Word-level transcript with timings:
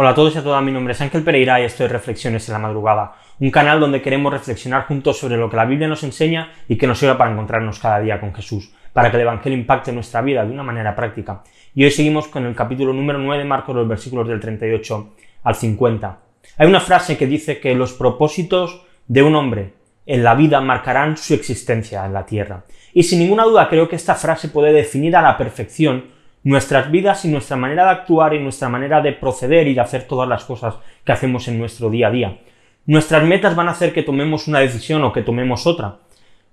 Hola 0.00 0.10
a 0.10 0.14
todos 0.14 0.32
y 0.36 0.38
a 0.38 0.44
todas, 0.44 0.62
mi 0.62 0.70
nombre 0.70 0.92
es 0.92 1.00
Ángel 1.00 1.24
Pereira 1.24 1.60
y 1.60 1.64
esto 1.64 1.84
es 1.84 1.90
Reflexiones 1.90 2.48
en 2.48 2.52
la 2.52 2.60
Madrugada, 2.60 3.16
un 3.40 3.50
canal 3.50 3.80
donde 3.80 4.00
queremos 4.00 4.32
reflexionar 4.32 4.86
juntos 4.86 5.18
sobre 5.18 5.36
lo 5.36 5.50
que 5.50 5.56
la 5.56 5.64
Biblia 5.64 5.88
nos 5.88 6.04
enseña 6.04 6.52
y 6.68 6.76
que 6.76 6.86
nos 6.86 7.00
sirva 7.00 7.18
para 7.18 7.32
encontrarnos 7.32 7.80
cada 7.80 7.98
día 7.98 8.20
con 8.20 8.32
Jesús, 8.32 8.72
para 8.92 9.10
que 9.10 9.16
el 9.16 9.24
Evangelio 9.24 9.58
impacte 9.58 9.90
nuestra 9.90 10.22
vida 10.22 10.44
de 10.44 10.52
una 10.52 10.62
manera 10.62 10.94
práctica. 10.94 11.42
Y 11.74 11.82
hoy 11.82 11.90
seguimos 11.90 12.28
con 12.28 12.46
el 12.46 12.54
capítulo 12.54 12.92
número 12.92 13.18
9 13.18 13.42
de 13.42 13.48
Marcos, 13.48 13.74
los 13.74 13.88
versículos 13.88 14.28
del 14.28 14.38
38 14.38 15.14
al 15.42 15.54
50. 15.56 16.18
Hay 16.58 16.68
una 16.68 16.78
frase 16.78 17.16
que 17.16 17.26
dice 17.26 17.58
que 17.58 17.74
los 17.74 17.92
propósitos 17.92 18.86
de 19.08 19.24
un 19.24 19.34
hombre 19.34 19.74
en 20.06 20.22
la 20.22 20.36
vida 20.36 20.60
marcarán 20.60 21.16
su 21.16 21.34
existencia 21.34 22.06
en 22.06 22.12
la 22.12 22.24
tierra. 22.24 22.66
Y 22.92 23.02
sin 23.02 23.18
ninguna 23.18 23.42
duda 23.42 23.68
creo 23.68 23.88
que 23.88 23.96
esta 23.96 24.14
frase 24.14 24.48
puede 24.48 24.72
definir 24.72 25.16
a 25.16 25.22
la 25.22 25.36
perfección 25.36 26.16
nuestras 26.44 26.90
vidas 26.90 27.24
y 27.24 27.28
nuestra 27.28 27.56
manera 27.56 27.84
de 27.84 27.90
actuar 27.90 28.34
y 28.34 28.38
nuestra 28.38 28.68
manera 28.68 29.00
de 29.00 29.12
proceder 29.12 29.66
y 29.66 29.74
de 29.74 29.80
hacer 29.80 30.04
todas 30.04 30.28
las 30.28 30.44
cosas 30.44 30.76
que 31.04 31.12
hacemos 31.12 31.48
en 31.48 31.58
nuestro 31.58 31.90
día 31.90 32.08
a 32.08 32.10
día. 32.10 32.38
Nuestras 32.86 33.22
metas 33.24 33.54
van 33.54 33.68
a 33.68 33.72
hacer 33.72 33.92
que 33.92 34.02
tomemos 34.02 34.48
una 34.48 34.60
decisión 34.60 35.02
o 35.04 35.12
que 35.12 35.22
tomemos 35.22 35.66
otra. 35.66 35.98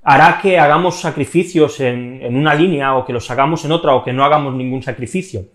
Hará 0.03 0.39
que 0.41 0.59
hagamos 0.59 1.00
sacrificios 1.00 1.80
en, 1.80 2.19
en 2.22 2.36
una 2.36 2.53
línea 2.53 2.95
o 2.95 3.06
que 3.06 3.13
los 3.13 3.30
hagamos 3.31 3.63
en 3.66 3.72
otra 3.72 3.95
o 3.95 4.03
que 4.03 4.13
no 4.13 4.23
hagamos 4.23 4.53
ningún 4.53 4.83
sacrificio. 4.83 5.45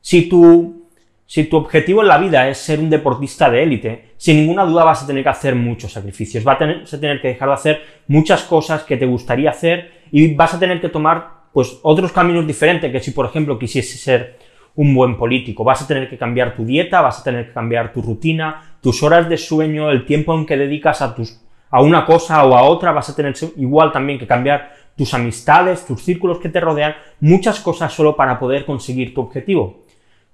Si 0.00 0.28
tu, 0.28 0.88
si 1.26 1.44
tu 1.44 1.56
objetivo 1.56 2.02
en 2.02 2.08
la 2.08 2.18
vida 2.18 2.48
es 2.48 2.58
ser 2.58 2.78
un 2.78 2.90
deportista 2.90 3.50
de 3.50 3.62
élite, 3.62 4.10
sin 4.16 4.36
ninguna 4.36 4.64
duda 4.64 4.84
vas 4.84 5.02
a 5.02 5.06
tener 5.06 5.24
que 5.24 5.30
hacer 5.30 5.54
muchos 5.54 5.92
sacrificios, 5.92 6.44
vas 6.44 6.56
a 6.56 6.58
tener, 6.58 6.80
vas 6.80 6.94
a 6.94 7.00
tener 7.00 7.20
que 7.20 7.28
dejar 7.28 7.48
de 7.48 7.54
hacer 7.54 7.82
muchas 8.06 8.42
cosas 8.44 8.84
que 8.84 8.96
te 8.96 9.06
gustaría 9.06 9.50
hacer 9.50 9.90
y 10.12 10.34
vas 10.34 10.54
a 10.54 10.58
tener 10.58 10.80
que 10.80 10.88
tomar 10.88 11.35
pues 11.56 11.78
otros 11.84 12.12
caminos 12.12 12.46
diferentes 12.46 12.92
que 12.92 13.00
si 13.00 13.12
por 13.12 13.24
ejemplo 13.24 13.58
quisiese 13.58 13.96
ser 13.96 14.36
un 14.74 14.94
buen 14.94 15.16
político. 15.16 15.64
Vas 15.64 15.80
a 15.80 15.86
tener 15.86 16.06
que 16.06 16.18
cambiar 16.18 16.54
tu 16.54 16.66
dieta, 16.66 17.00
vas 17.00 17.20
a 17.20 17.24
tener 17.24 17.46
que 17.46 17.54
cambiar 17.54 17.94
tu 17.94 18.02
rutina, 18.02 18.76
tus 18.82 19.02
horas 19.02 19.26
de 19.26 19.38
sueño, 19.38 19.90
el 19.90 20.04
tiempo 20.04 20.34
en 20.34 20.44
que 20.44 20.58
dedicas 20.58 21.00
a, 21.00 21.14
tus, 21.14 21.40
a 21.70 21.80
una 21.80 22.04
cosa 22.04 22.44
o 22.44 22.54
a 22.54 22.62
otra, 22.64 22.92
vas 22.92 23.08
a 23.08 23.16
tener 23.16 23.34
igual 23.56 23.90
también 23.90 24.18
que 24.18 24.26
cambiar 24.26 24.70
tus 24.98 25.14
amistades, 25.14 25.86
tus 25.86 26.02
círculos 26.02 26.40
que 26.40 26.50
te 26.50 26.60
rodean, 26.60 26.94
muchas 27.20 27.58
cosas 27.60 27.90
solo 27.90 28.16
para 28.16 28.38
poder 28.38 28.66
conseguir 28.66 29.14
tu 29.14 29.22
objetivo. 29.22 29.86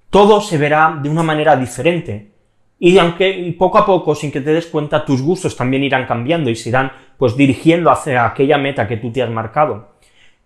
Todo 0.09 0.41
se 0.41 0.57
verá 0.57 0.99
de 1.01 1.07
una 1.07 1.23
manera 1.23 1.55
diferente. 1.55 2.33
Y 2.79 2.97
aunque 2.97 3.55
poco 3.57 3.77
a 3.77 3.85
poco, 3.85 4.13
sin 4.13 4.29
que 4.29 4.41
te 4.41 4.51
des 4.51 4.65
cuenta, 4.65 5.05
tus 5.05 5.21
gustos 5.21 5.55
también 5.55 5.85
irán 5.85 6.05
cambiando 6.05 6.49
y 6.49 6.57
se 6.57 6.67
irán 6.67 6.91
pues 7.17 7.37
dirigiendo 7.37 7.89
hacia 7.91 8.25
aquella 8.25 8.57
meta 8.57 8.89
que 8.89 8.97
tú 8.97 9.09
te 9.09 9.23
has 9.23 9.29
marcado. 9.29 9.92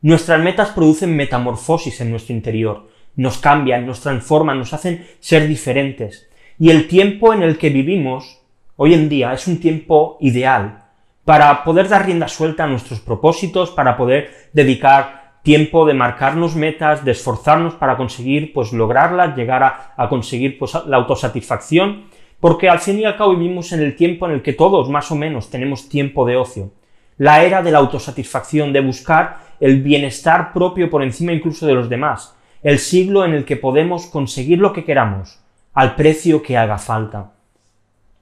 Nuestras 0.01 0.39
metas 0.41 0.69
producen 0.69 1.15
metamorfosis 1.15 2.01
en 2.01 2.11
nuestro 2.11 2.35
interior, 2.35 2.87
nos 3.15 3.39
cambian, 3.39 3.87
nos 3.87 4.01
transforman, 4.01 4.59
nos 4.59 4.73
hacen 4.73 5.07
ser 5.19 5.47
diferentes. 5.47 6.29
Y 6.59 6.69
el 6.69 6.87
tiempo 6.87 7.33
en 7.33 7.41
el 7.41 7.57
que 7.57 7.69
vivimos 7.69 8.41
hoy 8.75 8.93
en 8.93 9.09
día 9.09 9.33
es 9.33 9.47
un 9.47 9.59
tiempo 9.59 10.17
ideal 10.21 10.83
para 11.25 11.63
poder 11.63 11.89
dar 11.89 12.05
rienda 12.05 12.27
suelta 12.27 12.63
a 12.63 12.67
nuestros 12.67 12.99
propósitos, 12.99 13.71
para 13.71 13.97
poder 13.97 14.49
dedicar 14.53 15.17
tiempo 15.41 15.85
de 15.85 15.93
marcarnos 15.93 16.55
metas, 16.55 17.03
de 17.03 17.11
esforzarnos 17.11 17.73
para 17.73 17.97
conseguir 17.97 18.53
pues 18.53 18.73
lograrlas, 18.73 19.35
llegar 19.35 19.63
a, 19.97 20.09
conseguir 20.09 20.59
pues 20.59 20.73
la 20.85 20.97
autosatisfacción, 20.97 22.05
porque 22.39 22.69
al 22.69 22.79
fin 22.79 22.99
y 22.99 23.05
al 23.05 23.17
cabo 23.17 23.35
vivimos 23.35 23.71
en 23.71 23.81
el 23.81 23.95
tiempo 23.95 24.27
en 24.27 24.33
el 24.33 24.41
que 24.41 24.53
todos 24.53 24.89
más 24.89 25.11
o 25.11 25.15
menos 25.15 25.49
tenemos 25.49 25.89
tiempo 25.89 26.25
de 26.25 26.37
ocio. 26.37 26.71
La 27.17 27.43
era 27.43 27.61
de 27.61 27.71
la 27.71 27.79
autosatisfacción, 27.79 28.73
de 28.73 28.81
buscar 28.81 29.37
el 29.59 29.81
bienestar 29.81 30.53
propio 30.53 30.89
por 30.89 31.03
encima 31.03 31.33
incluso 31.33 31.65
de 31.65 31.73
los 31.73 31.89
demás, 31.89 32.35
el 32.63 32.79
siglo 32.79 33.25
en 33.25 33.33
el 33.33 33.45
que 33.45 33.57
podemos 33.57 34.05
conseguir 34.07 34.59
lo 34.59 34.73
que 34.73 34.83
queramos, 34.83 35.39
al 35.73 35.95
precio 35.95 36.41
que 36.41 36.57
haga 36.57 36.77
falta. 36.77 37.31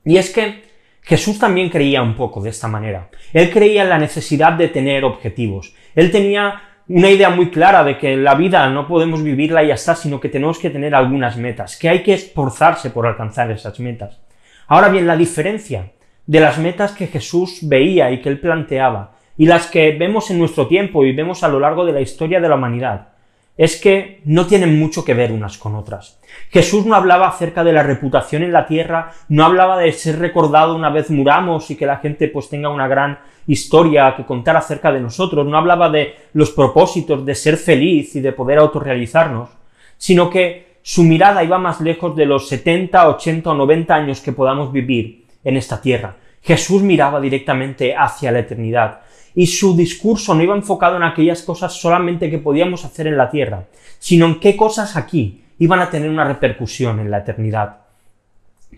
Y 0.03 0.17
es 0.17 0.29
que 0.29 0.63
Jesús 1.01 1.39
también 1.39 1.69
creía 1.69 2.01
un 2.01 2.15
poco 2.15 2.41
de 2.41 2.49
esta 2.49 2.67
manera. 2.67 3.09
Él 3.33 3.51
creía 3.51 3.83
en 3.83 3.89
la 3.89 3.97
necesidad 3.97 4.53
de 4.53 4.69
tener 4.69 5.03
objetivos. 5.03 5.73
Él 5.93 6.11
tenía 6.11 6.61
una 6.87 7.09
idea 7.09 7.29
muy 7.29 7.49
clara 7.49 7.83
de 7.83 7.97
que 7.97 8.15
la 8.15 8.35
vida 8.35 8.69
no 8.69 8.87
podemos 8.87 9.23
vivirla 9.23 9.63
y 9.63 9.67
ya 9.67 9.73
está, 9.73 9.95
sino 9.95 10.19
que 10.19 10.29
tenemos 10.29 10.59
que 10.59 10.69
tener 10.69 10.93
algunas 10.93 11.37
metas, 11.37 11.77
que 11.77 11.89
hay 11.89 12.03
que 12.03 12.13
esforzarse 12.13 12.91
por 12.91 13.07
alcanzar 13.07 13.51
esas 13.51 13.79
metas. 13.79 14.19
Ahora 14.67 14.89
bien, 14.89 15.07
la 15.07 15.17
diferencia 15.17 15.91
de 16.27 16.39
las 16.39 16.57
metas 16.57 16.91
que 16.91 17.07
Jesús 17.07 17.59
veía 17.61 18.11
y 18.11 18.21
que 18.21 18.29
él 18.29 18.39
planteaba 18.39 19.15
y 19.37 19.45
las 19.45 19.67
que 19.67 19.91
vemos 19.91 20.31
en 20.31 20.39
nuestro 20.39 20.67
tiempo 20.67 21.05
y 21.05 21.13
vemos 21.13 21.43
a 21.43 21.47
lo 21.47 21.59
largo 21.59 21.85
de 21.85 21.91
la 21.91 22.01
historia 22.01 22.39
de 22.39 22.49
la 22.49 22.55
humanidad, 22.55 23.09
es 23.57 23.79
que 23.79 24.21
no 24.25 24.47
tienen 24.47 24.77
mucho 24.77 25.05
que 25.05 25.13
ver 25.13 25.31
unas 25.31 25.57
con 25.57 25.75
otras. 25.75 26.19
Jesús 26.49 26.85
no 26.85 26.95
hablaba 26.95 27.27
acerca 27.27 27.63
de 27.63 27.71
la 27.71 27.83
reputación 27.83 28.43
en 28.43 28.51
la 28.51 28.65
tierra, 28.65 29.11
no 29.29 29.45
hablaba 29.45 29.77
de 29.77 29.91
ser 29.93 30.19
recordado 30.19 30.75
una 30.75 30.89
vez 30.89 31.09
muramos 31.09 31.69
y 31.71 31.77
que 31.77 31.85
la 31.85 31.97
gente 31.97 32.27
pues 32.27 32.49
tenga 32.49 32.69
una 32.69 32.87
gran 32.87 33.19
historia 33.47 34.13
que 34.15 34.25
contar 34.25 34.57
acerca 34.57 34.91
de 34.91 34.99
nosotros, 34.99 35.45
no 35.45 35.57
hablaba 35.57 35.89
de 35.89 36.15
los 36.33 36.51
propósitos 36.51 37.25
de 37.25 37.35
ser 37.35 37.57
feliz 37.57 38.15
y 38.15 38.21
de 38.21 38.33
poder 38.33 38.57
autorrealizarnos, 38.59 39.49
sino 39.97 40.29
que 40.29 40.79
su 40.81 41.03
mirada 41.03 41.43
iba 41.43 41.57
más 41.57 41.79
lejos 41.79 42.15
de 42.15 42.25
los 42.25 42.47
70, 42.49 43.07
80 43.09 43.49
o 43.49 43.53
90 43.53 43.95
años 43.95 44.21
que 44.21 44.33
podamos 44.33 44.71
vivir 44.71 45.24
en 45.45 45.55
esta 45.55 45.79
tierra. 45.79 46.17
Jesús 46.41 46.81
miraba 46.81 47.21
directamente 47.21 47.95
hacia 47.95 48.33
la 48.33 48.39
eternidad 48.39 48.99
y 49.33 49.47
su 49.47 49.75
discurso 49.75 50.35
no 50.35 50.43
iba 50.43 50.55
enfocado 50.55 50.97
en 50.97 51.03
aquellas 51.03 51.41
cosas 51.41 51.73
solamente 51.73 52.29
que 52.29 52.39
podíamos 52.39 52.83
hacer 52.83 53.07
en 53.07 53.17
la 53.17 53.29
tierra, 53.29 53.63
sino 53.99 54.25
en 54.25 54.39
qué 54.41 54.57
cosas 54.57 54.97
aquí 54.97 55.43
iban 55.59 55.79
a 55.79 55.89
tener 55.89 56.09
una 56.09 56.25
repercusión 56.25 56.99
en 56.99 57.09
la 57.09 57.19
eternidad. 57.19 57.77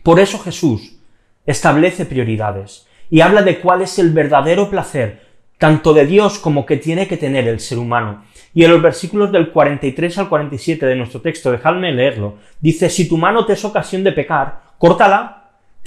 Por 0.03 0.19
eso 0.19 0.37
Jesús 0.37 0.97
establece 1.45 2.05
prioridades 2.05 2.87
y 3.09 3.21
habla 3.21 3.41
de 3.41 3.59
cuál 3.59 3.81
es 3.81 3.97
el 3.97 4.11
verdadero 4.11 4.69
placer 4.69 5.27
tanto 5.57 5.93
de 5.93 6.05
Dios 6.05 6.37
como 6.37 6.65
que 6.65 6.77
tiene 6.77 7.07
que 7.07 7.17
tener 7.17 7.47
el 7.47 7.59
ser 7.59 7.79
humano. 7.79 8.23
Y 8.53 8.63
en 8.63 8.71
los 8.71 8.81
versículos 8.81 9.31
del 9.31 9.51
43 9.51 10.17
al 10.19 10.29
47 10.29 10.85
de 10.85 10.95
nuestro 10.95 11.21
texto, 11.21 11.51
dejadme 11.51 11.91
leerlo, 11.91 12.37
dice, 12.59 12.89
si 12.89 13.07
tu 13.07 13.17
mano 13.17 13.45
te 13.45 13.53
es 13.53 13.65
ocasión 13.65 14.03
de 14.03 14.11
pecar, 14.11 14.61
córtala, 14.77 15.36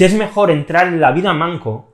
te 0.01 0.07
es 0.07 0.15
mejor 0.15 0.51
entrar 0.51 0.87
en 0.87 0.99
la 0.99 1.13
vida 1.13 1.35
manco 1.35 1.93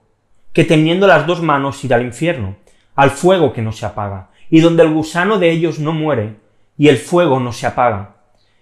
que 0.52 0.62
teniendo 0.62 1.08
las 1.08 1.26
dos 1.26 1.42
manos 1.42 1.82
ir 1.82 1.92
al 1.92 2.02
infierno, 2.02 2.54
al 2.94 3.10
fuego 3.10 3.52
que 3.52 3.62
no 3.62 3.72
se 3.72 3.84
apaga, 3.84 4.30
y 4.48 4.60
donde 4.60 4.84
el 4.84 4.94
gusano 4.94 5.40
de 5.40 5.50
ellos 5.50 5.80
no 5.80 5.92
muere, 5.92 6.36
y 6.78 6.86
el 6.86 6.98
fuego 6.98 7.40
no 7.40 7.50
se 7.50 7.66
apaga. 7.66 8.14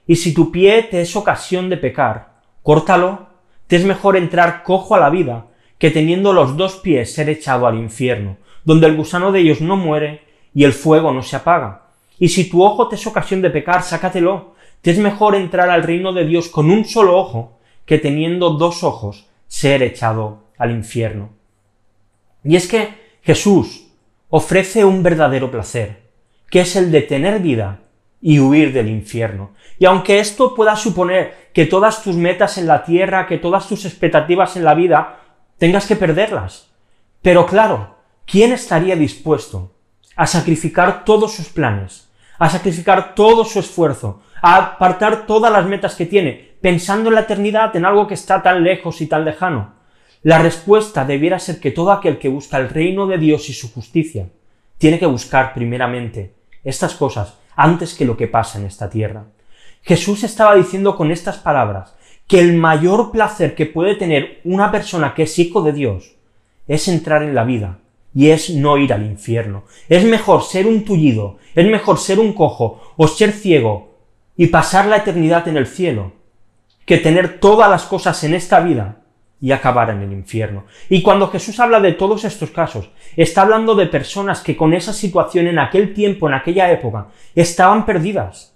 Y 0.06 0.16
si 0.16 0.32
tu 0.32 0.50
pie 0.50 0.84
te 0.84 1.02
es 1.02 1.14
ocasión 1.14 1.68
de 1.68 1.76
pecar, 1.76 2.40
córtalo, 2.62 3.26
te 3.66 3.76
es 3.76 3.84
mejor 3.84 4.16
entrar 4.16 4.62
cojo 4.62 4.94
a 4.94 4.98
la 4.98 5.10
vida, 5.10 5.44
que 5.76 5.90
teniendo 5.90 6.32
los 6.32 6.56
dos 6.56 6.76
pies 6.76 7.12
ser 7.12 7.28
echado 7.28 7.66
al 7.66 7.76
infierno, 7.76 8.38
donde 8.64 8.86
el 8.86 8.96
gusano 8.96 9.30
de 9.30 9.40
ellos 9.40 9.60
no 9.60 9.76
muere, 9.76 10.22
y 10.54 10.64
el 10.64 10.72
fuego 10.72 11.12
no 11.12 11.22
se 11.22 11.36
apaga. 11.36 11.82
Y 12.18 12.28
si 12.28 12.48
tu 12.48 12.64
ojo 12.64 12.88
te 12.88 12.94
es 12.94 13.06
ocasión 13.06 13.42
de 13.42 13.50
pecar, 13.50 13.82
sácatelo, 13.82 14.54
te 14.80 14.90
es 14.90 14.96
mejor 14.96 15.34
entrar 15.34 15.68
al 15.68 15.82
reino 15.82 16.14
de 16.14 16.24
Dios 16.24 16.48
con 16.48 16.70
un 16.70 16.86
solo 16.86 17.18
ojo, 17.18 17.58
que 17.84 17.98
teniendo 17.98 18.48
dos 18.48 18.82
ojos 18.82 19.26
ser 19.46 19.82
echado 19.82 20.44
al 20.58 20.70
infierno. 20.70 21.30
Y 22.42 22.56
es 22.56 22.66
que 22.66 23.18
Jesús 23.22 23.88
ofrece 24.28 24.84
un 24.84 25.02
verdadero 25.02 25.50
placer, 25.50 26.02
que 26.50 26.60
es 26.60 26.76
el 26.76 26.90
de 26.90 27.02
tener 27.02 27.40
vida 27.40 27.80
y 28.20 28.40
huir 28.40 28.72
del 28.72 28.88
infierno. 28.88 29.52
Y 29.78 29.86
aunque 29.86 30.18
esto 30.18 30.54
pueda 30.54 30.76
suponer 30.76 31.50
que 31.52 31.66
todas 31.66 32.02
tus 32.02 32.16
metas 32.16 32.58
en 32.58 32.66
la 32.66 32.84
tierra, 32.84 33.26
que 33.26 33.38
todas 33.38 33.68
tus 33.68 33.84
expectativas 33.84 34.56
en 34.56 34.64
la 34.64 34.74
vida, 34.74 35.20
tengas 35.58 35.86
que 35.86 35.96
perderlas. 35.96 36.70
Pero 37.22 37.46
claro, 37.46 37.96
¿quién 38.26 38.52
estaría 38.52 38.96
dispuesto 38.96 39.72
a 40.16 40.26
sacrificar 40.26 41.04
todos 41.04 41.34
sus 41.34 41.48
planes, 41.48 42.08
a 42.38 42.48
sacrificar 42.48 43.14
todo 43.14 43.44
su 43.44 43.58
esfuerzo, 43.58 44.22
a 44.42 44.56
apartar 44.56 45.26
todas 45.26 45.52
las 45.52 45.66
metas 45.66 45.94
que 45.94 46.06
tiene, 46.06 46.53
pensando 46.64 47.10
en 47.10 47.16
la 47.16 47.20
eternidad, 47.20 47.76
en 47.76 47.84
algo 47.84 48.06
que 48.06 48.14
está 48.14 48.42
tan 48.42 48.64
lejos 48.64 49.02
y 49.02 49.06
tan 49.06 49.26
lejano? 49.26 49.74
La 50.22 50.38
respuesta 50.38 51.04
debiera 51.04 51.38
ser 51.38 51.60
que 51.60 51.70
todo 51.70 51.92
aquel 51.92 52.18
que 52.18 52.30
busca 52.30 52.56
el 52.56 52.70
reino 52.70 53.06
de 53.06 53.18
Dios 53.18 53.50
y 53.50 53.52
su 53.52 53.70
justicia 53.70 54.30
tiene 54.78 54.98
que 54.98 55.04
buscar 55.04 55.52
primeramente 55.52 56.32
estas 56.64 56.94
cosas 56.94 57.34
antes 57.54 57.92
que 57.92 58.06
lo 58.06 58.16
que 58.16 58.28
pasa 58.28 58.58
en 58.58 58.64
esta 58.64 58.88
tierra. 58.88 59.26
Jesús 59.82 60.24
estaba 60.24 60.54
diciendo 60.54 60.96
con 60.96 61.10
estas 61.10 61.36
palabras 61.36 61.96
que 62.26 62.40
el 62.40 62.54
mayor 62.54 63.10
placer 63.10 63.54
que 63.54 63.66
puede 63.66 63.94
tener 63.94 64.40
una 64.44 64.72
persona 64.72 65.12
que 65.12 65.24
es 65.24 65.38
hijo 65.38 65.60
de 65.60 65.74
Dios 65.74 66.16
es 66.66 66.88
entrar 66.88 67.22
en 67.22 67.34
la 67.34 67.44
vida 67.44 67.80
y 68.14 68.30
es 68.30 68.48
no 68.48 68.78
ir 68.78 68.94
al 68.94 69.04
infierno. 69.04 69.64
Es 69.90 70.02
mejor 70.06 70.42
ser 70.42 70.66
un 70.66 70.86
tullido, 70.86 71.36
es 71.54 71.66
mejor 71.66 71.98
ser 71.98 72.18
un 72.18 72.32
cojo 72.32 72.80
o 72.96 73.06
ser 73.06 73.32
ciego 73.32 73.98
y 74.34 74.46
pasar 74.46 74.86
la 74.86 74.96
eternidad 74.96 75.46
en 75.46 75.58
el 75.58 75.66
cielo 75.66 76.23
que 76.84 76.98
tener 76.98 77.40
todas 77.40 77.70
las 77.70 77.84
cosas 77.84 78.22
en 78.24 78.34
esta 78.34 78.60
vida 78.60 78.96
y 79.40 79.52
acabar 79.52 79.90
en 79.90 80.00
el 80.00 80.12
infierno. 80.12 80.64
Y 80.88 81.02
cuando 81.02 81.28
Jesús 81.28 81.60
habla 81.60 81.80
de 81.80 81.92
todos 81.92 82.24
estos 82.24 82.50
casos, 82.50 82.90
está 83.16 83.42
hablando 83.42 83.74
de 83.74 83.86
personas 83.86 84.40
que 84.40 84.56
con 84.56 84.72
esa 84.72 84.92
situación 84.92 85.46
en 85.46 85.58
aquel 85.58 85.92
tiempo, 85.92 86.28
en 86.28 86.34
aquella 86.34 86.70
época, 86.70 87.08
estaban 87.34 87.84
perdidas. 87.84 88.54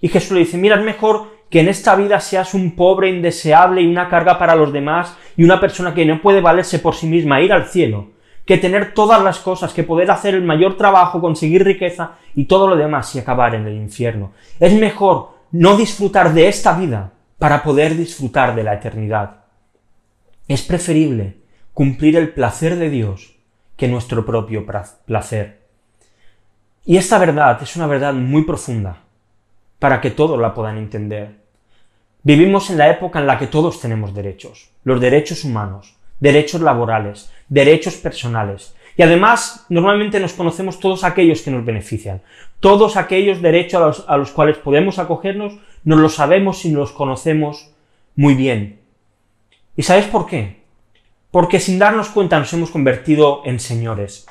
Y 0.00 0.08
Jesús 0.08 0.32
le 0.32 0.40
dice, 0.40 0.56
mira, 0.56 0.76
es 0.76 0.82
mejor 0.82 1.38
que 1.50 1.60
en 1.60 1.68
esta 1.68 1.96
vida 1.96 2.20
seas 2.20 2.54
un 2.54 2.76
pobre 2.76 3.08
indeseable 3.08 3.82
y 3.82 3.86
una 3.86 4.08
carga 4.08 4.38
para 4.38 4.54
los 4.54 4.72
demás 4.72 5.16
y 5.36 5.44
una 5.44 5.60
persona 5.60 5.94
que 5.94 6.06
no 6.06 6.20
puede 6.20 6.40
valerse 6.40 6.78
por 6.78 6.94
sí 6.94 7.06
misma, 7.06 7.40
ir 7.40 7.52
al 7.52 7.66
cielo, 7.66 8.10
que 8.44 8.58
tener 8.58 8.94
todas 8.94 9.22
las 9.22 9.38
cosas, 9.40 9.72
que 9.72 9.82
poder 9.82 10.10
hacer 10.10 10.34
el 10.34 10.42
mayor 10.42 10.76
trabajo, 10.76 11.20
conseguir 11.20 11.64
riqueza 11.64 12.12
y 12.34 12.44
todo 12.44 12.68
lo 12.68 12.76
demás 12.76 13.14
y 13.14 13.18
acabar 13.18 13.54
en 13.54 13.66
el 13.66 13.74
infierno. 13.74 14.32
Es 14.60 14.72
mejor 14.72 15.32
no 15.52 15.76
disfrutar 15.76 16.32
de 16.32 16.48
esta 16.48 16.78
vida 16.78 17.12
para 17.38 17.62
poder 17.62 17.96
disfrutar 17.96 18.54
de 18.54 18.64
la 18.64 18.74
eternidad. 18.74 19.44
Es 20.48 20.62
preferible 20.62 21.36
cumplir 21.72 22.16
el 22.16 22.30
placer 22.30 22.76
de 22.76 22.90
Dios 22.90 23.36
que 23.76 23.88
nuestro 23.88 24.26
propio 24.26 24.66
placer. 25.06 25.60
Y 26.84 26.96
esta 26.96 27.18
verdad 27.18 27.58
es 27.62 27.76
una 27.76 27.86
verdad 27.86 28.14
muy 28.14 28.42
profunda, 28.44 29.02
para 29.78 30.00
que 30.00 30.10
todos 30.10 30.38
la 30.40 30.54
puedan 30.54 30.78
entender. 30.78 31.36
Vivimos 32.22 32.70
en 32.70 32.78
la 32.78 32.90
época 32.90 33.20
en 33.20 33.26
la 33.26 33.38
que 33.38 33.46
todos 33.46 33.80
tenemos 33.80 34.14
derechos, 34.14 34.70
los 34.82 35.00
derechos 35.00 35.44
humanos, 35.44 35.96
derechos 36.18 36.60
laborales, 36.60 37.30
derechos 37.48 37.94
personales. 37.96 38.74
Y 38.96 39.02
además, 39.02 39.64
normalmente 39.68 40.18
nos 40.18 40.32
conocemos 40.32 40.80
todos 40.80 41.04
aquellos 41.04 41.42
que 41.42 41.52
nos 41.52 41.64
benefician. 41.64 42.20
Todos 42.58 42.96
aquellos 42.96 43.40
derechos 43.40 43.80
a 43.80 43.86
los, 43.86 44.04
a 44.08 44.16
los 44.16 44.32
cuales 44.32 44.58
podemos 44.58 44.98
acogernos, 44.98 45.56
nos 45.88 46.00
los 46.00 46.16
sabemos 46.16 46.66
y 46.66 46.70
los 46.70 46.92
conocemos 46.92 47.70
muy 48.14 48.34
bien. 48.34 48.80
¿Y 49.74 49.84
sabes 49.84 50.04
por 50.04 50.26
qué? 50.26 50.60
Porque 51.30 51.60
sin 51.60 51.78
darnos 51.78 52.10
cuenta 52.10 52.38
nos 52.38 52.52
hemos 52.52 52.70
convertido 52.70 53.40
en 53.46 53.58
señores. 53.58 54.26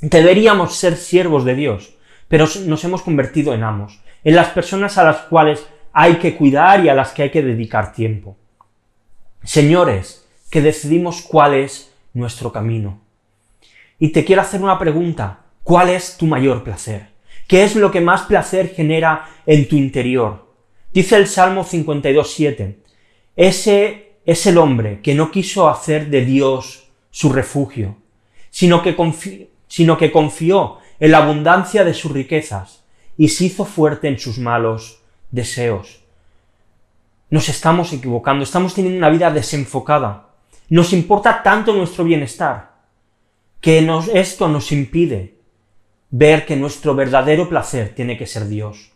Deberíamos 0.00 0.76
ser 0.76 0.96
siervos 0.96 1.44
de 1.44 1.56
Dios, 1.56 1.96
pero 2.28 2.46
nos 2.66 2.84
hemos 2.84 3.02
convertido 3.02 3.52
en 3.52 3.64
amos, 3.64 4.00
en 4.22 4.36
las 4.36 4.50
personas 4.50 4.96
a 4.96 5.02
las 5.02 5.22
cuales 5.22 5.66
hay 5.92 6.18
que 6.18 6.36
cuidar 6.36 6.84
y 6.84 6.88
a 6.88 6.94
las 6.94 7.10
que 7.10 7.24
hay 7.24 7.30
que 7.32 7.42
dedicar 7.42 7.92
tiempo. 7.92 8.36
Señores, 9.42 10.28
que 10.52 10.62
decidimos 10.62 11.22
cuál 11.22 11.54
es 11.54 11.92
nuestro 12.14 12.52
camino. 12.52 13.00
Y 13.98 14.10
te 14.10 14.24
quiero 14.24 14.42
hacer 14.42 14.62
una 14.62 14.78
pregunta. 14.78 15.40
¿Cuál 15.64 15.90
es 15.90 16.16
tu 16.16 16.26
mayor 16.26 16.62
placer? 16.62 17.08
¿Qué 17.48 17.64
es 17.64 17.74
lo 17.74 17.90
que 17.90 18.00
más 18.00 18.22
placer 18.22 18.72
genera 18.72 19.28
en 19.46 19.66
tu 19.68 19.74
interior? 19.74 20.45
Dice 20.96 21.16
el 21.16 21.26
Salmo 21.26 21.62
52.7. 21.62 22.76
Ese 23.36 24.14
es 24.24 24.46
el 24.46 24.56
hombre 24.56 25.02
que 25.02 25.14
no 25.14 25.30
quiso 25.30 25.68
hacer 25.68 26.08
de 26.08 26.24
Dios 26.24 26.88
su 27.10 27.30
refugio, 27.30 27.98
sino 28.48 28.80
que, 28.80 28.96
confió 28.96 30.78
en 30.98 31.10
la 31.10 31.18
abundancia 31.18 31.84
de 31.84 31.92
sus 31.92 32.12
riquezas 32.12 32.86
y 33.18 33.28
se 33.28 33.44
hizo 33.44 33.66
fuerte 33.66 34.08
en 34.08 34.18
sus 34.18 34.38
malos 34.38 35.02
deseos. 35.30 36.00
Nos 37.28 37.50
estamos 37.50 37.92
equivocando, 37.92 38.42
estamos 38.42 38.72
teniendo 38.72 38.96
una 38.96 39.10
vida 39.10 39.30
desenfocada. 39.30 40.30
Nos 40.70 40.94
importa 40.94 41.42
tanto 41.42 41.74
nuestro 41.74 42.04
bienestar 42.04 42.72
que 43.60 43.86
esto 44.14 44.48
nos 44.48 44.72
impide 44.72 45.34
ver 46.08 46.46
que 46.46 46.56
nuestro 46.56 46.94
verdadero 46.94 47.50
placer 47.50 47.94
tiene 47.94 48.16
que 48.16 48.26
ser 48.26 48.48
Dios. 48.48 48.95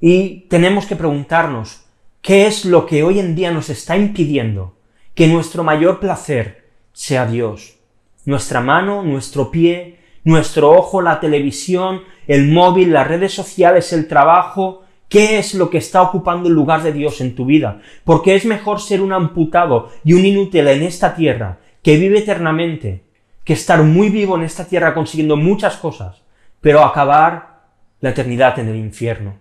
Y 0.00 0.46
tenemos 0.48 0.86
que 0.86 0.96
preguntarnos, 0.96 1.84
¿qué 2.22 2.46
es 2.46 2.64
lo 2.64 2.86
que 2.86 3.02
hoy 3.02 3.18
en 3.18 3.34
día 3.34 3.50
nos 3.50 3.68
está 3.68 3.96
impidiendo 3.96 4.76
que 5.14 5.28
nuestro 5.28 5.62
mayor 5.62 6.00
placer 6.00 6.68
sea 6.92 7.26
Dios? 7.26 7.78
Nuestra 8.24 8.60
mano, 8.60 9.02
nuestro 9.02 9.50
pie, 9.50 9.98
nuestro 10.24 10.70
ojo, 10.70 11.02
la 11.02 11.20
televisión, 11.20 12.02
el 12.26 12.48
móvil, 12.48 12.92
las 12.92 13.08
redes 13.08 13.32
sociales, 13.32 13.92
el 13.92 14.08
trabajo, 14.08 14.84
¿Qué 15.10 15.40
es 15.40 15.54
lo 15.54 15.70
que 15.70 15.78
está 15.78 16.02
ocupando 16.02 16.48
el 16.48 16.54
lugar 16.54 16.84
de 16.84 16.92
Dios 16.92 17.20
en 17.20 17.34
tu 17.34 17.44
vida? 17.44 17.80
Porque 18.04 18.36
es 18.36 18.44
mejor 18.44 18.80
ser 18.80 19.02
un 19.02 19.12
amputado 19.12 19.90
y 20.04 20.12
un 20.12 20.24
inútil 20.24 20.68
en 20.68 20.84
esta 20.84 21.16
tierra 21.16 21.58
que 21.82 21.96
vive 21.96 22.20
eternamente 22.20 23.02
que 23.42 23.54
estar 23.54 23.82
muy 23.82 24.08
vivo 24.08 24.36
en 24.36 24.44
esta 24.44 24.66
tierra 24.66 24.94
consiguiendo 24.94 25.36
muchas 25.36 25.76
cosas, 25.78 26.22
pero 26.60 26.84
acabar 26.84 27.62
la 28.00 28.10
eternidad 28.10 28.56
en 28.60 28.68
el 28.68 28.76
infierno. 28.76 29.34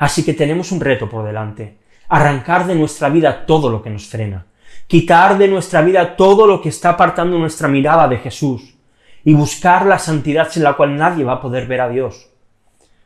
Así 0.00 0.24
que 0.24 0.32
tenemos 0.32 0.72
un 0.72 0.80
reto 0.80 1.10
por 1.10 1.26
delante, 1.26 1.76
arrancar 2.08 2.66
de 2.66 2.74
nuestra 2.74 3.10
vida 3.10 3.44
todo 3.44 3.68
lo 3.68 3.82
que 3.82 3.90
nos 3.90 4.06
frena, 4.06 4.46
quitar 4.86 5.36
de 5.36 5.46
nuestra 5.46 5.82
vida 5.82 6.16
todo 6.16 6.46
lo 6.46 6.62
que 6.62 6.70
está 6.70 6.88
apartando 6.88 7.38
nuestra 7.38 7.68
mirada 7.68 8.08
de 8.08 8.16
Jesús 8.16 8.78
y 9.26 9.34
buscar 9.34 9.84
la 9.84 9.98
santidad 9.98 10.48
sin 10.50 10.62
la 10.62 10.72
cual 10.72 10.96
nadie 10.96 11.22
va 11.22 11.34
a 11.34 11.40
poder 11.42 11.66
ver 11.66 11.82
a 11.82 11.90
Dios. 11.90 12.30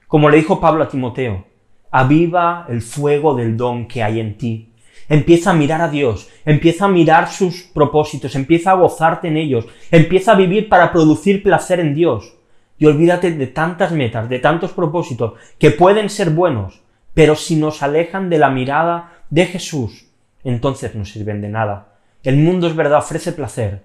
Como 0.06 0.30
le 0.30 0.36
dijo 0.36 0.60
Pablo 0.60 0.84
a 0.84 0.88
Timoteo, 0.88 1.44
aviva 1.90 2.64
el 2.68 2.80
fuego 2.80 3.34
del 3.34 3.56
don 3.56 3.88
que 3.88 4.04
hay 4.04 4.20
en 4.20 4.38
ti. 4.38 4.72
Empieza 5.08 5.50
a 5.50 5.54
mirar 5.54 5.80
a 5.80 5.88
Dios, 5.88 6.30
empieza 6.44 6.84
a 6.84 6.88
mirar 6.88 7.28
sus 7.28 7.62
propósitos, 7.62 8.36
empieza 8.36 8.70
a 8.70 8.74
gozarte 8.74 9.26
en 9.26 9.36
ellos, 9.36 9.66
empieza 9.90 10.30
a 10.30 10.36
vivir 10.36 10.68
para 10.68 10.92
producir 10.92 11.42
placer 11.42 11.80
en 11.80 11.92
Dios. 11.92 12.36
Y 12.78 12.86
olvídate 12.86 13.32
de 13.32 13.48
tantas 13.48 13.90
metas, 13.90 14.28
de 14.28 14.38
tantos 14.38 14.70
propósitos 14.70 15.32
que 15.58 15.72
pueden 15.72 16.08
ser 16.08 16.30
buenos, 16.30 16.83
pero 17.14 17.36
si 17.36 17.56
nos 17.56 17.82
alejan 17.82 18.28
de 18.28 18.38
la 18.38 18.50
mirada 18.50 19.22
de 19.30 19.46
Jesús, 19.46 20.06
entonces 20.42 20.94
no 20.94 21.04
sirven 21.04 21.40
de 21.40 21.48
nada. 21.48 21.94
El 22.22 22.36
mundo 22.36 22.66
es 22.66 22.76
verdad, 22.76 22.98
ofrece 22.98 23.32
placer, 23.32 23.84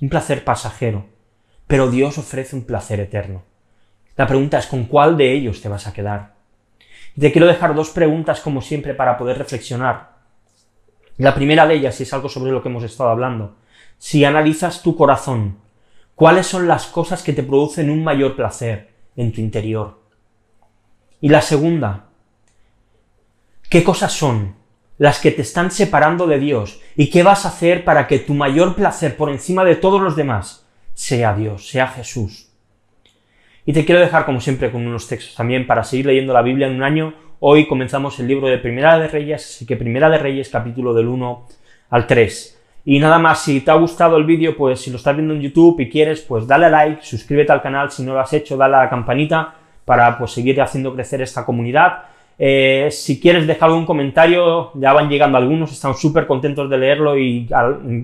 un 0.00 0.08
placer 0.08 0.44
pasajero, 0.44 1.06
pero 1.66 1.90
Dios 1.90 2.18
ofrece 2.18 2.54
un 2.54 2.64
placer 2.64 3.00
eterno. 3.00 3.42
La 4.16 4.26
pregunta 4.26 4.58
es 4.58 4.66
con 4.66 4.84
cuál 4.84 5.16
de 5.16 5.32
ellos 5.32 5.60
te 5.60 5.68
vas 5.68 5.86
a 5.86 5.92
quedar. 5.92 6.34
Te 7.18 7.32
quiero 7.32 7.46
dejar 7.46 7.74
dos 7.74 7.90
preguntas 7.90 8.40
como 8.40 8.60
siempre 8.60 8.94
para 8.94 9.16
poder 9.16 9.38
reflexionar. 9.38 10.16
La 11.16 11.34
primera 11.34 11.66
de 11.66 11.74
ellas, 11.74 11.98
y 11.98 12.02
es 12.02 12.12
algo 12.12 12.28
sobre 12.28 12.52
lo 12.52 12.62
que 12.62 12.68
hemos 12.68 12.84
estado 12.84 13.10
hablando, 13.10 13.56
si 13.98 14.24
analizas 14.24 14.82
tu 14.82 14.96
corazón, 14.96 15.58
¿cuáles 16.14 16.46
son 16.46 16.68
las 16.68 16.86
cosas 16.86 17.22
que 17.22 17.32
te 17.32 17.42
producen 17.42 17.90
un 17.90 18.04
mayor 18.04 18.36
placer 18.36 18.90
en 19.16 19.32
tu 19.32 19.40
interior? 19.40 20.02
Y 21.20 21.30
la 21.30 21.40
segunda, 21.40 22.05
¿qué 23.76 23.84
cosas 23.84 24.14
son 24.14 24.54
las 24.96 25.20
que 25.20 25.30
te 25.30 25.42
están 25.42 25.70
separando 25.70 26.26
de 26.26 26.38
Dios 26.38 26.80
y 26.96 27.10
qué 27.10 27.22
vas 27.22 27.44
a 27.44 27.48
hacer 27.48 27.84
para 27.84 28.06
que 28.06 28.18
tu 28.18 28.32
mayor 28.32 28.74
placer 28.74 29.18
por 29.18 29.28
encima 29.28 29.66
de 29.66 29.76
todos 29.76 30.00
los 30.00 30.16
demás 30.16 30.66
sea 30.94 31.34
Dios, 31.34 31.68
sea 31.68 31.86
Jesús? 31.88 32.48
Y 33.66 33.74
te 33.74 33.84
quiero 33.84 34.00
dejar 34.00 34.24
como 34.24 34.40
siempre 34.40 34.72
con 34.72 34.86
unos 34.86 35.08
textos 35.08 35.34
también 35.34 35.66
para 35.66 35.84
seguir 35.84 36.06
leyendo 36.06 36.32
la 36.32 36.40
Biblia 36.40 36.68
en 36.68 36.76
un 36.76 36.84
año 36.84 37.12
Hoy 37.38 37.66
comenzamos 37.66 38.18
el 38.18 38.28
libro 38.28 38.46
de 38.46 38.56
Primera 38.56 38.98
de 38.98 39.08
Reyes, 39.08 39.44
así 39.44 39.66
que 39.66 39.76
Primera 39.76 40.08
de 40.08 40.16
Reyes 40.16 40.48
capítulo 40.48 40.94
del 40.94 41.06
1 41.08 41.46
al 41.90 42.06
3. 42.06 42.58
Y 42.86 42.98
nada 42.98 43.18
más, 43.18 43.42
si 43.42 43.60
te 43.60 43.70
ha 43.70 43.74
gustado 43.74 44.16
el 44.16 44.24
vídeo, 44.24 44.56
pues 44.56 44.80
si 44.80 44.90
lo 44.90 44.96
estás 44.96 45.14
viendo 45.14 45.34
en 45.34 45.42
YouTube 45.42 45.78
y 45.80 45.90
quieres, 45.90 46.22
pues 46.22 46.46
dale 46.46 46.64
a 46.64 46.70
like, 46.70 47.02
suscríbete 47.02 47.52
al 47.52 47.60
canal, 47.60 47.90
si 47.90 48.02
no 48.02 48.14
lo 48.14 48.20
has 48.20 48.32
hecho, 48.32 48.56
dale 48.56 48.76
a 48.76 48.84
la 48.84 48.88
campanita 48.88 49.54
para 49.84 50.16
pues 50.16 50.30
seguir 50.30 50.62
haciendo 50.62 50.94
crecer 50.94 51.20
esta 51.20 51.44
comunidad. 51.44 52.15
Eh, 52.38 52.88
si 52.90 53.18
quieres 53.18 53.46
dejar 53.46 53.70
algún 53.70 53.86
comentario, 53.86 54.70
ya 54.74 54.92
van 54.92 55.08
llegando 55.08 55.38
algunos, 55.38 55.72
estamos 55.72 56.00
súper 56.00 56.26
contentos 56.26 56.68
de 56.68 56.78
leerlo 56.78 57.18
y 57.18 57.48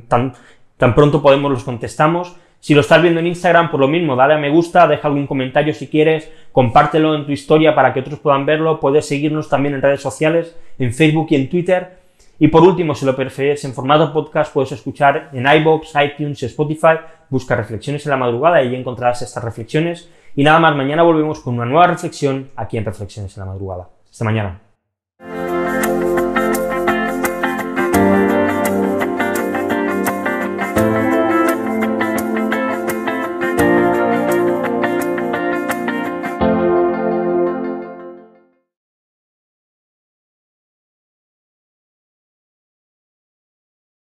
tan, 0.08 0.32
tan 0.76 0.94
pronto 0.94 1.22
podemos 1.22 1.50
los 1.50 1.64
contestamos. 1.64 2.36
Si 2.60 2.74
lo 2.74 2.80
estás 2.80 3.02
viendo 3.02 3.18
en 3.18 3.26
Instagram, 3.26 3.72
por 3.72 3.80
lo 3.80 3.88
mismo, 3.88 4.14
dale 4.14 4.34
a 4.34 4.38
me 4.38 4.48
gusta, 4.48 4.86
deja 4.86 5.08
algún 5.08 5.26
comentario 5.26 5.74
si 5.74 5.88
quieres, 5.88 6.30
compártelo 6.52 7.16
en 7.16 7.26
tu 7.26 7.32
historia 7.32 7.74
para 7.74 7.92
que 7.92 7.98
otros 7.98 8.20
puedan 8.20 8.46
verlo, 8.46 8.78
puedes 8.78 9.04
seguirnos 9.06 9.48
también 9.48 9.74
en 9.74 9.82
redes 9.82 10.00
sociales, 10.00 10.56
en 10.78 10.94
Facebook 10.94 11.26
y 11.30 11.34
en 11.34 11.50
Twitter. 11.50 11.98
Y 12.38 12.48
por 12.48 12.62
último, 12.62 12.94
si 12.94 13.04
lo 13.04 13.16
prefieres 13.16 13.64
en 13.64 13.72
formato 13.72 14.12
podcast, 14.12 14.52
puedes 14.52 14.70
escuchar 14.70 15.30
en 15.32 15.46
iBox, 15.46 15.92
iTunes, 16.04 16.42
Spotify, 16.44 16.98
busca 17.30 17.56
reflexiones 17.56 18.06
en 18.06 18.10
la 18.10 18.16
madrugada 18.16 18.62
y 18.62 18.68
ahí 18.68 18.76
encontrarás 18.76 19.22
estas 19.22 19.42
reflexiones. 19.42 20.08
Y 20.36 20.44
nada 20.44 20.60
más, 20.60 20.76
mañana 20.76 21.02
volvemos 21.02 21.40
con 21.40 21.54
una 21.54 21.66
nueva 21.66 21.88
reflexión 21.88 22.50
aquí 22.56 22.78
en 22.78 22.84
Reflexiones 22.84 23.36
en 23.36 23.40
la 23.40 23.46
madrugada. 23.46 23.88
Hasta 24.12 24.24
mañana. 24.26 24.60